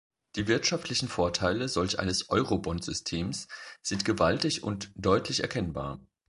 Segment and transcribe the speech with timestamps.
[0.35, 3.47] Die wirtschaftlichen Vorteile solch eines Eurobondsystems
[3.83, 5.99] sind gewaltig und deutlich erkennbar.